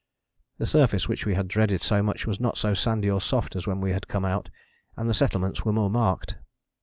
[0.57, 3.67] The surface which we had dreaded so much was not so sandy or soft as
[3.67, 4.49] when we had come out,
[4.97, 6.37] and the settlements were more marked.